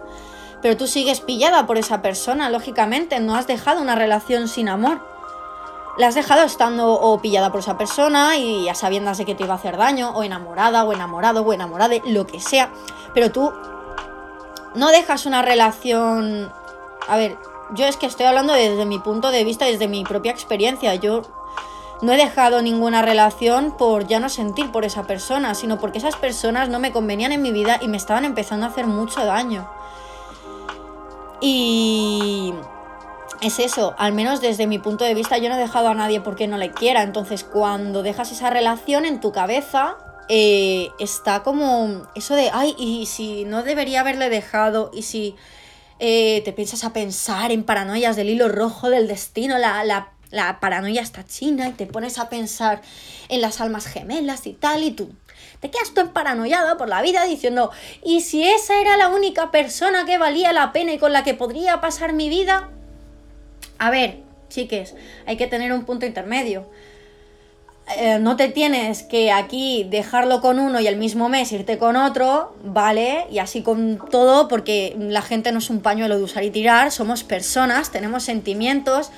pero 0.62 0.76
tú 0.76 0.86
sigues 0.86 1.20
pillada 1.20 1.66
por 1.66 1.78
esa 1.78 2.02
persona, 2.02 2.50
lógicamente, 2.50 3.18
no 3.18 3.34
has 3.34 3.46
dejado 3.46 3.80
una 3.80 3.94
relación 3.94 4.46
sin 4.46 4.68
amor 4.68 5.00
la 5.96 6.08
has 6.08 6.14
dejado 6.14 6.42
estando 6.42 6.92
o 6.92 7.20
pillada 7.20 7.52
por 7.52 7.60
esa 7.60 7.78
persona 7.78 8.36
y 8.36 8.68
a 8.68 8.74
sabiendas 8.74 9.18
de 9.18 9.24
que 9.24 9.34
te 9.34 9.44
iba 9.44 9.54
a 9.54 9.56
hacer 9.56 9.76
daño, 9.76 10.10
o 10.10 10.22
enamorada, 10.22 10.84
o 10.84 10.92
enamorado, 10.92 11.42
o 11.42 11.52
enamorada, 11.52 11.94
lo 12.06 12.26
que 12.26 12.40
sea. 12.40 12.70
Pero 13.14 13.30
tú 13.30 13.52
no 14.74 14.88
dejas 14.88 15.26
una 15.26 15.42
relación. 15.42 16.52
A 17.08 17.16
ver, 17.16 17.36
yo 17.72 17.86
es 17.86 17.96
que 17.96 18.06
estoy 18.06 18.26
hablando 18.26 18.52
desde 18.52 18.84
mi 18.84 18.98
punto 18.98 19.30
de 19.30 19.44
vista, 19.44 19.64
desde 19.64 19.88
mi 19.88 20.04
propia 20.04 20.32
experiencia. 20.32 20.94
Yo 20.94 21.22
no 22.02 22.12
he 22.12 22.16
dejado 22.16 22.60
ninguna 22.62 23.02
relación 23.02 23.76
por 23.76 24.06
ya 24.06 24.20
no 24.20 24.28
sentir 24.28 24.70
por 24.70 24.84
esa 24.84 25.04
persona, 25.04 25.54
sino 25.54 25.78
porque 25.78 25.98
esas 25.98 26.16
personas 26.16 26.68
no 26.68 26.78
me 26.78 26.92
convenían 26.92 27.32
en 27.32 27.42
mi 27.42 27.52
vida 27.52 27.78
y 27.80 27.88
me 27.88 27.96
estaban 27.96 28.24
empezando 28.24 28.66
a 28.66 28.68
hacer 28.68 28.86
mucho 28.86 29.24
daño. 29.24 29.68
Y 31.40 32.54
es 33.40 33.58
eso, 33.58 33.94
al 33.98 34.12
menos 34.12 34.40
desde 34.40 34.66
mi 34.66 34.78
punto 34.78 35.04
de 35.04 35.14
vista, 35.14 35.38
yo 35.38 35.48
no 35.48 35.56
he 35.56 35.58
dejado 35.58 35.88
a 35.88 35.94
nadie 35.94 36.20
porque 36.20 36.46
no 36.46 36.58
le 36.58 36.70
quiera. 36.70 37.02
Entonces, 37.02 37.44
cuando 37.44 38.02
dejas 38.02 38.32
esa 38.32 38.50
relación 38.50 39.04
en 39.04 39.20
tu 39.20 39.32
cabeza, 39.32 39.96
eh, 40.28 40.90
está 40.98 41.42
como 41.42 42.02
eso 42.14 42.34
de, 42.34 42.50
ay, 42.52 42.74
y 42.78 43.06
si 43.06 43.44
no 43.44 43.62
debería 43.62 44.00
haberle 44.00 44.30
dejado, 44.30 44.90
y 44.92 45.02
si 45.02 45.36
eh, 45.98 46.42
te 46.44 46.52
piensas 46.52 46.84
a 46.84 46.92
pensar 46.92 47.52
en 47.52 47.64
paranoias 47.64 48.16
del 48.16 48.30
hilo 48.30 48.48
rojo 48.48 48.90
del 48.90 49.08
destino, 49.08 49.58
la, 49.58 49.84
la, 49.84 50.12
la 50.30 50.60
paranoia 50.60 51.02
está 51.02 51.24
china, 51.24 51.68
y 51.68 51.72
te 51.72 51.86
pones 51.86 52.18
a 52.18 52.28
pensar 52.28 52.82
en 53.28 53.40
las 53.40 53.60
almas 53.60 53.86
gemelas 53.86 54.46
y 54.46 54.52
tal, 54.52 54.82
y 54.84 54.90
tú 54.90 55.10
te 55.60 55.70
quedas 55.70 55.94
tú 55.94 56.12
paranoiado 56.12 56.76
por 56.76 56.88
la 56.88 57.00
vida 57.00 57.24
diciendo, 57.24 57.70
¿y 58.04 58.20
si 58.20 58.46
esa 58.46 58.80
era 58.82 58.98
la 58.98 59.08
única 59.08 59.50
persona 59.50 60.04
que 60.04 60.18
valía 60.18 60.52
la 60.52 60.72
pena 60.72 60.92
y 60.92 60.98
con 60.98 61.12
la 61.12 61.24
que 61.24 61.32
podría 61.32 61.80
pasar 61.80 62.12
mi 62.12 62.28
vida? 62.28 62.68
A 63.78 63.88
ver, 63.88 64.18
chiques, 64.50 64.94
hay 65.26 65.38
que 65.38 65.46
tener 65.46 65.72
un 65.72 65.86
punto 65.86 66.04
intermedio. 66.04 66.68
Eh, 67.86 68.18
no 68.18 68.36
te 68.36 68.48
tienes 68.48 69.02
que 69.02 69.30
aquí 69.30 69.84
dejarlo 69.84 70.40
con 70.40 70.58
uno 70.58 70.80
y 70.80 70.86
el 70.86 70.96
mismo 70.96 71.28
mes 71.28 71.52
irte 71.52 71.76
con 71.76 71.96
otro, 71.96 72.54
¿vale? 72.64 73.26
Y 73.30 73.38
así 73.38 73.62
con 73.62 73.98
todo, 74.10 74.48
porque 74.48 74.96
la 74.98 75.20
gente 75.20 75.52
no 75.52 75.58
es 75.58 75.68
un 75.68 75.80
pañuelo 75.80 76.16
de 76.16 76.22
usar 76.22 76.44
y 76.44 76.50
tirar, 76.50 76.90
somos 76.90 77.24
personas, 77.24 77.90
tenemos 77.90 78.22
sentimientos 78.22 79.10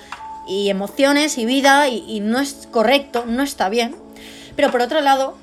y 0.48 0.68
emociones 0.68 1.38
y 1.38 1.46
vida 1.46 1.88
y, 1.88 2.18
no 2.20 2.40
es 2.40 2.68
correcto, 2.70 3.24
no 3.26 3.44
está 3.44 3.68
bien. 3.68 3.94
Pero 4.56 4.72
por 4.72 4.80
otro 4.80 5.00
lado, 5.00 5.36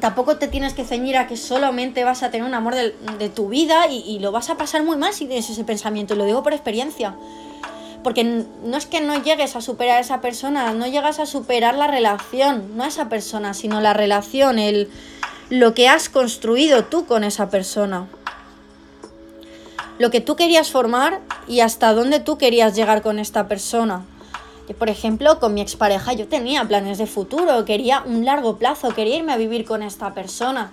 tampoco 0.00 0.36
te 0.36 0.48
tienes 0.48 0.74
que 0.74 0.84
ceñir 0.84 1.18
a 1.18 1.28
que 1.28 1.36
solamente 1.36 2.02
vas 2.02 2.24
a 2.24 2.32
tener 2.32 2.46
un 2.46 2.54
amor 2.54 2.74
de, 2.74 3.28
tu 3.28 3.48
vida 3.48 3.86
y, 3.88 3.98
y, 4.00 4.18
lo 4.18 4.32
vas 4.32 4.50
a 4.50 4.56
pasar 4.56 4.82
muy 4.82 4.96
mal 4.96 5.12
si 5.12 5.26
tienes 5.26 5.48
ese 5.50 5.62
pensamiento, 5.62 6.14
y 6.14 6.16
lo 6.16 6.24
digo 6.24 6.42
por 6.42 6.52
experiencia. 6.52 7.14
Porque 8.02 8.24
no 8.24 8.76
es 8.76 8.86
que 8.86 9.00
no 9.00 9.22
llegues 9.22 9.56
a 9.56 9.60
superar 9.60 9.98
a 9.98 10.00
esa 10.00 10.20
persona, 10.20 10.72
no 10.72 10.86
llegas 10.86 11.18
a 11.18 11.26
superar 11.26 11.74
la 11.74 11.86
relación, 11.86 12.76
no 12.76 12.84
a 12.84 12.88
esa 12.88 13.08
persona, 13.08 13.52
sino 13.52 13.80
la 13.80 13.92
relación, 13.92 14.58
el, 14.58 14.88
lo 15.50 15.74
que 15.74 15.88
has 15.88 16.08
construido 16.08 16.84
tú 16.84 17.06
con 17.06 17.24
esa 17.24 17.50
persona. 17.50 18.06
Lo 19.98 20.10
que 20.10 20.20
tú 20.20 20.34
querías 20.34 20.70
formar 20.70 21.20
y 21.46 21.60
hasta 21.60 21.92
dónde 21.92 22.20
tú 22.20 22.38
querías 22.38 22.74
llegar 22.74 23.02
con 23.02 23.18
esta 23.18 23.48
persona. 23.48 24.04
Por 24.78 24.88
ejemplo, 24.88 25.40
con 25.40 25.52
mi 25.52 25.60
expareja 25.60 26.12
yo 26.12 26.28
tenía 26.28 26.64
planes 26.64 26.98
de 26.98 27.06
futuro, 27.06 27.64
quería 27.64 28.02
un 28.06 28.24
largo 28.24 28.56
plazo, 28.56 28.94
quería 28.94 29.16
irme 29.16 29.32
a 29.32 29.36
vivir 29.36 29.64
con 29.64 29.82
esta 29.82 30.14
persona. 30.14 30.72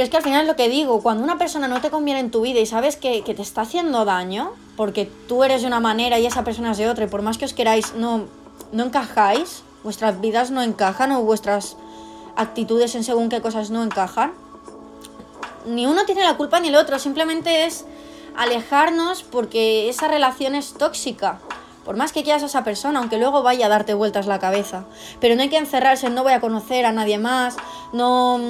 Pero 0.00 0.06
es 0.06 0.10
que 0.12 0.16
al 0.16 0.22
final 0.22 0.46
lo 0.46 0.56
que 0.56 0.70
digo, 0.70 1.02
cuando 1.02 1.22
una 1.22 1.36
persona 1.36 1.68
no 1.68 1.82
te 1.82 1.90
conviene 1.90 2.20
en 2.20 2.30
tu 2.30 2.40
vida 2.40 2.58
y 2.58 2.64
sabes 2.64 2.96
que, 2.96 3.20
te 3.20 3.42
está 3.42 3.60
haciendo 3.60 4.06
daño, 4.06 4.52
porque 4.74 5.04
tú 5.28 5.44
eres 5.44 5.60
de 5.60 5.66
una 5.66 5.78
manera 5.78 6.18
y 6.18 6.24
esa 6.24 6.42
persona 6.42 6.70
es 6.70 6.78
de 6.78 6.88
otra, 6.88 7.04
y 7.04 7.08
por 7.08 7.20
más 7.20 7.36
que 7.36 7.44
os 7.44 7.52
queráis, 7.52 7.92
no, 7.94 8.24
no 8.72 8.84
encajáis, 8.84 9.62
vuestras 9.84 10.18
vidas 10.18 10.50
no 10.50 10.62
encajan 10.62 11.12
o 11.12 11.20
vuestras 11.20 11.76
actitudes 12.34 12.94
en 12.94 13.04
según 13.04 13.28
qué 13.28 13.42
cosas 13.42 13.68
no 13.68 13.84
encajan, 13.84 14.32
ni 15.66 15.84
uno 15.84 16.06
tiene 16.06 16.22
la 16.22 16.38
culpa 16.38 16.60
ni 16.60 16.68
el 16.68 16.76
otro, 16.76 16.98
simplemente 16.98 17.66
es 17.66 17.84
alejarnos 18.38 19.22
porque 19.22 19.90
esa 19.90 20.08
relación 20.08 20.54
es 20.54 20.72
tóxica. 20.72 21.40
Por 21.84 21.96
más 21.96 22.12
que 22.12 22.22
quieras 22.22 22.42
a 22.42 22.46
esa 22.46 22.64
persona, 22.64 23.00
aunque 23.00 23.18
luego 23.18 23.42
vaya 23.42 23.66
a 23.66 23.68
darte 23.68 23.92
vueltas 23.92 24.26
la 24.26 24.38
cabeza. 24.38 24.84
Pero 25.20 25.34
no 25.34 25.42
hay 25.42 25.50
que 25.50 25.58
encerrarse, 25.58 26.08
no 26.08 26.22
voy 26.22 26.32
a 26.32 26.40
conocer 26.40 26.86
a 26.86 26.92
nadie 26.92 27.18
más, 27.18 27.56
no 27.92 28.40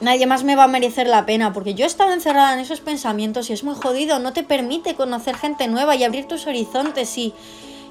nadie 0.00 0.26
más 0.26 0.44
me 0.44 0.56
va 0.56 0.64
a 0.64 0.68
merecer 0.68 1.06
la 1.06 1.26
pena, 1.26 1.52
porque 1.52 1.74
yo 1.74 1.84
he 1.84 1.86
estado 1.86 2.12
encerrada 2.12 2.54
en 2.54 2.60
esos 2.60 2.80
pensamientos 2.80 3.50
y 3.50 3.52
es 3.52 3.64
muy 3.64 3.74
jodido, 3.74 4.18
no 4.18 4.32
te 4.32 4.42
permite 4.42 4.94
conocer 4.94 5.36
gente 5.36 5.68
nueva 5.68 5.96
y 5.96 6.04
abrir 6.04 6.26
tus 6.26 6.46
horizontes 6.46 7.16
y, 7.18 7.34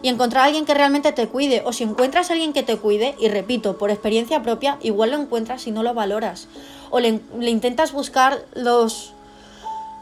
y 0.02 0.10
encontrar 0.10 0.44
a 0.44 0.46
alguien 0.46 0.66
que 0.66 0.74
realmente 0.74 1.12
te 1.14 1.28
cuide, 1.28 1.64
o 1.66 1.74
si 1.74 1.84
encuentras 1.84 2.30
a 2.30 2.34
alguien 2.34 2.54
que 2.54 2.64
te 2.64 2.78
cuide, 2.78 3.16
y 3.20 3.28
repito, 3.28 3.78
por 3.78 3.90
experiencia 3.90 4.44
propia, 4.44 4.78
igual 4.82 5.12
lo 5.12 5.18
encuentras 5.18 5.66
y 5.68 5.72
no 5.72 5.84
lo 5.84 5.94
valoras, 5.94 6.48
o 6.92 7.00
le, 7.00 7.22
intentas 7.42 7.92
buscar 7.92 8.46
los... 8.54 9.12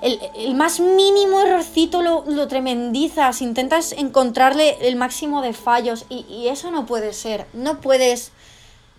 El, 0.01 0.53
más 0.55 0.81
mínimo 0.81 1.39
errorcito 1.39 2.01
lo, 2.01 2.25
lo, 2.27 2.50
tremendizas, 2.50 3.41
intentas 3.41 3.93
encontrarle 3.93 4.75
el 4.81 4.98
máximo 4.98 5.41
de 5.41 5.53
fallos 5.53 6.05
y, 6.10 6.25
y 6.27 6.50
eso 6.50 6.72
no 6.72 6.86
puede 6.86 7.13
ser, 7.13 7.45
no 7.53 7.79
puedes 7.79 8.33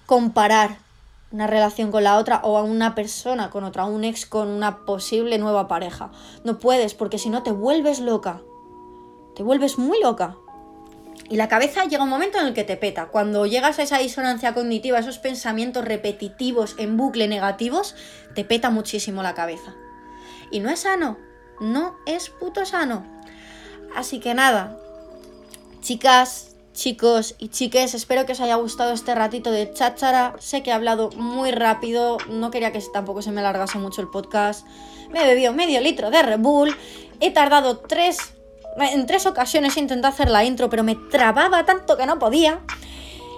comparar 0.06 0.78
una 1.34 1.48
relación 1.48 1.90
con 1.90 2.04
la 2.04 2.18
otra 2.18 2.40
o 2.44 2.56
a 2.56 2.62
una 2.62 2.94
persona 2.94 3.50
con 3.50 3.64
otra, 3.64 3.86
un 3.86 4.04
ex 4.04 4.24
con 4.24 4.46
una 4.46 4.84
posible 4.84 5.36
nueva 5.36 5.66
pareja. 5.66 6.12
No 6.44 6.60
puedes 6.60 6.94
porque 6.94 7.18
si 7.18 7.28
no 7.28 7.42
te 7.42 7.50
vuelves 7.50 7.98
loca. 7.98 8.40
Te 9.34 9.42
vuelves 9.42 9.76
muy 9.76 10.00
loca. 10.00 10.36
Y 11.28 11.34
la 11.34 11.48
cabeza 11.48 11.86
llega 11.86 12.04
un 12.04 12.08
momento 12.08 12.38
en 12.38 12.46
el 12.46 12.54
que 12.54 12.62
te 12.62 12.76
peta. 12.76 13.06
Cuando 13.06 13.46
llegas 13.46 13.80
a 13.80 13.82
esa 13.82 13.98
disonancia 13.98 14.54
cognitiva, 14.54 15.00
esos 15.00 15.18
pensamientos 15.18 15.84
repetitivos 15.84 16.76
en 16.78 16.96
bucle 16.96 17.26
negativos, 17.26 17.96
te 18.36 18.44
peta 18.44 18.70
muchísimo 18.70 19.24
la 19.24 19.34
cabeza. 19.34 19.74
Y 20.52 20.60
no 20.60 20.70
es 20.70 20.80
sano. 20.80 21.18
No 21.58 21.96
es 22.06 22.30
puto 22.30 22.64
sano. 22.64 23.04
Así 23.96 24.20
que 24.20 24.34
nada. 24.34 24.78
Chicas, 25.80 26.53
chicos 26.74 27.36
y 27.38 27.48
chiques, 27.48 27.94
espero 27.94 28.26
que 28.26 28.32
os 28.32 28.40
haya 28.40 28.56
gustado 28.56 28.92
este 28.92 29.14
ratito 29.14 29.50
de 29.50 29.72
cháchara. 29.72 30.34
Sé 30.40 30.62
que 30.62 30.70
he 30.70 30.72
hablado 30.72 31.10
muy 31.12 31.52
rápido, 31.52 32.18
no 32.28 32.50
quería 32.50 32.72
que 32.72 32.82
tampoco 32.92 33.22
se 33.22 33.30
me 33.30 33.40
alargase 33.40 33.78
mucho 33.78 34.02
el 34.02 34.08
podcast. 34.08 34.66
Me 35.10 35.22
he 35.22 35.26
bebido 35.26 35.52
medio 35.54 35.80
litro 35.80 36.10
de 36.10 36.22
Red 36.22 36.40
Bull, 36.40 36.76
he 37.20 37.30
tardado 37.30 37.78
tres, 37.78 38.34
en 38.78 39.06
tres 39.06 39.24
ocasiones 39.24 39.76
intenté 39.76 40.06
hacer 40.06 40.28
la 40.28 40.44
intro, 40.44 40.68
pero 40.68 40.82
me 40.82 40.96
trababa 40.96 41.64
tanto 41.64 41.96
que 41.96 42.04
no 42.04 42.18
podía. 42.18 42.60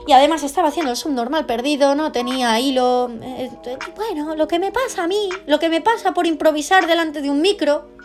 Y 0.08 0.12
además 0.12 0.44
estaba 0.44 0.68
haciendo 0.68 0.92
el 0.92 0.96
subnormal 0.96 1.46
perdido, 1.46 1.96
no 1.96 2.12
tenía 2.12 2.58
hilo. 2.60 3.10
Eh, 3.22 3.50
bueno, 3.96 4.36
lo 4.36 4.46
que 4.46 4.60
me 4.60 4.70
pasa 4.70 5.04
a 5.04 5.06
mí, 5.08 5.28
lo 5.46 5.58
que 5.58 5.68
me 5.68 5.80
pasa 5.80 6.14
por 6.14 6.26
improvisar 6.26 6.86
delante 6.86 7.22
de 7.22 7.30
un 7.30 7.40
micro 7.40 7.95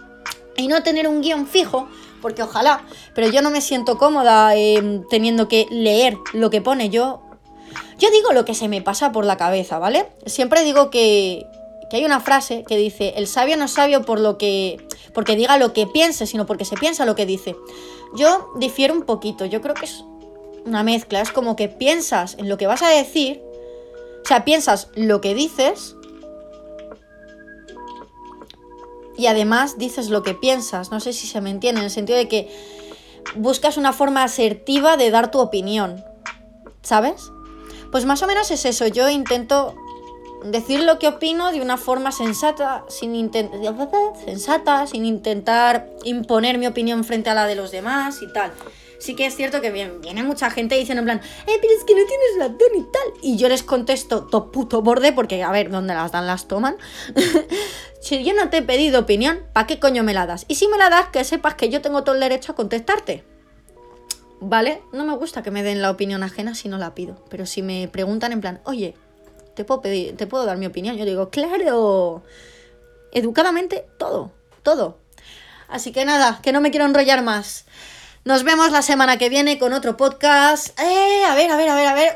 y 0.61 0.67
no 0.67 0.83
tener 0.83 1.07
un 1.07 1.21
guion 1.21 1.47
fijo, 1.47 1.87
porque 2.21 2.43
ojalá, 2.43 2.85
pero 3.15 3.27
yo 3.27 3.41
no 3.41 3.49
me 3.49 3.61
siento 3.61 3.97
cómoda 3.97 4.55
em, 4.55 5.03
teniendo 5.09 5.47
que 5.47 5.67
leer 5.69 6.17
lo 6.33 6.49
que 6.49 6.61
pone 6.61 6.89
yo. 6.89 7.21
Yo 7.97 8.09
digo 8.11 8.31
lo 8.31 8.45
que 8.45 8.53
se 8.53 8.67
me 8.67 8.81
pasa 8.81 9.11
por 9.11 9.25
la 9.25 9.37
cabeza, 9.37 9.79
¿vale? 9.79 10.07
Siempre 10.25 10.63
digo 10.63 10.89
que, 10.89 11.45
que 11.89 11.97
hay 11.97 12.05
una 12.05 12.19
frase 12.19 12.63
que 12.67 12.77
dice, 12.77 13.13
el 13.17 13.27
sabio 13.27 13.57
no 13.57 13.65
es 13.65 13.71
sabio 13.71 14.03
por 14.03 14.19
lo 14.19 14.37
que, 14.37 14.85
porque 15.13 15.35
diga 15.35 15.57
lo 15.57 15.73
que 15.73 15.87
piense, 15.87 16.25
sino 16.25 16.45
porque 16.45 16.65
se 16.65 16.77
piensa 16.77 17.05
lo 17.05 17.15
que 17.15 17.25
dice. 17.25 17.55
Yo 18.15 18.51
difiero 18.57 18.93
un 18.93 19.03
poquito, 19.03 19.45
yo 19.45 19.61
creo 19.61 19.73
que 19.73 19.85
es 19.85 20.03
una 20.65 20.83
mezcla, 20.83 21.21
es 21.21 21.31
como 21.31 21.55
que 21.55 21.67
piensas 21.67 22.35
en 22.37 22.49
lo 22.49 22.57
que 22.57 22.67
vas 22.67 22.81
a 22.81 22.89
decir, 22.89 23.41
o 24.23 24.27
sea, 24.27 24.45
piensas 24.45 24.89
lo 24.95 25.21
que 25.21 25.33
dices, 25.33 25.95
y 29.21 29.27
además 29.27 29.77
dices 29.77 30.09
lo 30.09 30.23
que 30.23 30.33
piensas. 30.33 30.89
No 30.89 30.99
sé 30.99 31.13
si 31.13 31.27
se 31.27 31.41
me 31.41 31.51
entiende, 31.51 31.81
en 31.81 31.85
el 31.85 31.91
sentido 31.91 32.17
de 32.17 32.27
que 32.27 32.49
buscas 33.35 33.77
una 33.77 33.93
forma 33.93 34.23
asertiva 34.23 34.97
de 34.97 35.11
dar 35.11 35.29
tu 35.29 35.39
opinión. 35.39 36.03
¿Sabes? 36.81 37.31
Pues 37.91 38.05
más 38.05 38.23
o 38.23 38.27
menos 38.27 38.49
es 38.49 38.65
eso. 38.65 38.87
Yo 38.87 39.09
intento 39.09 39.75
decir 40.43 40.81
lo 40.81 40.97
que 40.97 41.07
opino 41.07 41.51
de 41.51 41.61
una 41.61 41.77
forma 41.77 42.11
sensata, 42.11 42.83
sin 42.89 43.31
sensata, 44.25 44.87
sin 44.87 45.05
intentar 45.05 45.87
imponer 46.03 46.57
mi 46.57 46.65
opinión 46.65 47.03
frente 47.03 47.29
a 47.29 47.35
la 47.35 47.45
de 47.45 47.53
los 47.53 47.69
demás 47.69 48.23
y 48.23 48.33
tal 48.33 48.51
sí 49.01 49.15
que 49.15 49.25
es 49.25 49.35
cierto 49.35 49.61
que 49.61 49.71
viene 49.71 50.23
mucha 50.23 50.49
gente 50.51 50.75
diciendo 50.75 50.99
en 51.01 51.05
plan, 51.05 51.21
eh, 51.47 51.57
pero 51.59 51.73
es 51.73 51.83
que 51.83 51.95
no 51.95 52.01
tienes 52.05 52.37
razón 52.37 52.75
y 52.75 52.83
tal. 52.83 53.21
Y 53.21 53.37
yo 53.37 53.49
les 53.49 53.63
contesto, 53.63 54.27
to 54.27 54.51
puto 54.51 54.81
borde, 54.81 55.11
porque 55.11 55.43
a 55.43 55.51
ver, 55.51 55.71
¿dónde 55.71 55.93
las 55.93 56.11
dan 56.11 56.27
las 56.27 56.47
toman? 56.47 56.77
si 57.99 58.23
yo 58.23 58.33
no 58.33 58.49
te 58.49 58.57
he 58.57 58.61
pedido 58.61 59.01
opinión, 59.01 59.41
¿para 59.53 59.67
qué 59.67 59.79
coño 59.79 60.03
me 60.03 60.13
la 60.13 60.27
das? 60.27 60.45
Y 60.47 60.55
si 60.55 60.67
me 60.67 60.77
la 60.77 60.89
das, 60.89 61.07
que 61.07 61.23
sepas 61.23 61.55
que 61.55 61.69
yo 61.69 61.81
tengo 61.81 62.03
todo 62.03 62.15
el 62.15 62.21
derecho 62.21 62.51
a 62.51 62.55
contestarte. 62.55 63.25
¿Vale? 64.39 64.81
No 64.91 65.03
me 65.03 65.15
gusta 65.15 65.43
que 65.43 65.51
me 65.51 65.63
den 65.63 65.81
la 65.81 65.91
opinión 65.91 66.23
ajena 66.23 66.55
si 66.55 66.69
no 66.69 66.77
la 66.77 66.95
pido. 66.95 67.23
Pero 67.29 67.45
si 67.45 67.61
me 67.61 67.87
preguntan 67.87 68.31
en 68.31 68.41
plan, 68.41 68.61
oye, 68.65 68.95
te 69.55 69.65
puedo 69.65 69.81
pedir, 69.81 70.15
te 70.15 70.27
puedo 70.27 70.45
dar 70.45 70.57
mi 70.57 70.65
opinión, 70.65 70.95
yo 70.95 71.05
digo, 71.05 71.29
claro. 71.29 72.23
Educadamente, 73.11 73.85
todo, 73.97 74.31
todo. 74.63 74.99
Así 75.67 75.91
que 75.91 76.05
nada, 76.05 76.39
que 76.41 76.51
no 76.51 76.61
me 76.61 76.71
quiero 76.71 76.85
enrollar 76.85 77.23
más. 77.23 77.65
Nos 78.23 78.43
vemos 78.43 78.71
la 78.71 78.83
semana 78.83 79.17
que 79.17 79.29
viene 79.29 79.57
con 79.57 79.73
otro 79.73 79.97
podcast. 79.97 80.79
Eh, 80.79 81.23
a 81.27 81.33
ver, 81.33 81.49
a 81.49 81.57
ver, 81.57 81.69
a 81.69 81.75
ver, 81.75 81.87
a 81.87 81.95
ver. 81.95 82.15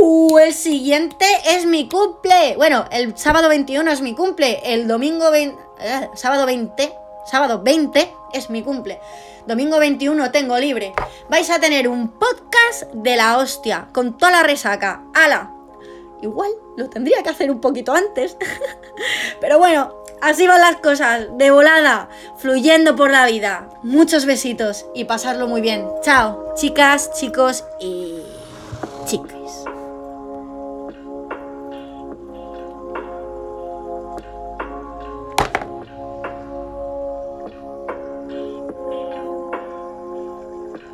¡Uh! 0.00 0.38
El 0.38 0.52
siguiente 0.52 1.24
es 1.50 1.66
mi 1.66 1.88
cumple. 1.88 2.56
Bueno, 2.56 2.86
el 2.90 3.16
sábado 3.16 3.48
21 3.48 3.88
es 3.92 4.00
mi 4.00 4.12
cumple. 4.12 4.60
El 4.64 4.88
domingo 4.88 5.30
20. 5.30 5.56
Eh, 5.78 6.10
sábado 6.16 6.46
20. 6.46 6.92
Sábado 7.30 7.62
20 7.62 8.12
es 8.32 8.50
mi 8.50 8.64
cumple. 8.64 8.98
Domingo 9.46 9.78
21 9.78 10.32
tengo 10.32 10.58
libre. 10.58 10.92
Vais 11.28 11.48
a 11.48 11.60
tener 11.60 11.86
un 11.86 12.08
podcast 12.08 12.92
de 12.92 13.14
la 13.14 13.38
hostia. 13.38 13.86
Con 13.92 14.18
toda 14.18 14.32
la 14.32 14.42
resaca. 14.42 15.04
¡Hala! 15.14 15.52
Igual 16.22 16.50
lo 16.76 16.90
tendría 16.90 17.22
que 17.22 17.28
hacer 17.28 17.52
un 17.52 17.60
poquito 17.60 17.94
antes. 17.94 18.36
Pero 19.40 19.60
bueno, 19.60 20.05
Así 20.20 20.46
van 20.46 20.60
las 20.60 20.76
cosas, 20.76 21.26
de 21.36 21.50
volada, 21.50 22.08
fluyendo 22.38 22.96
por 22.96 23.10
la 23.10 23.26
vida. 23.26 23.68
Muchos 23.82 24.24
besitos 24.24 24.86
y 24.94 25.04
pasarlo 25.04 25.46
muy 25.46 25.60
bien. 25.60 25.86
Chao, 26.02 26.54
chicas, 26.56 27.12
chicos 27.12 27.64
y 27.80 28.22
chicas. 29.06 29.35